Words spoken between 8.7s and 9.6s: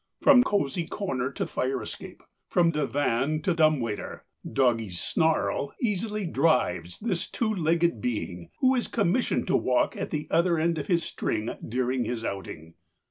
is commissioned to